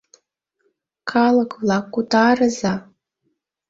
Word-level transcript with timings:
—Калык-влак, 1.11 1.85
утарыза! 1.99 2.73